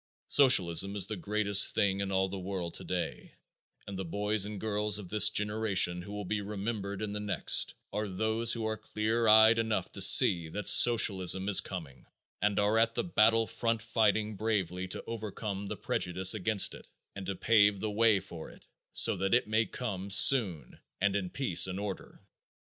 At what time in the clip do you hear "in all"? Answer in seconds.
2.01-2.27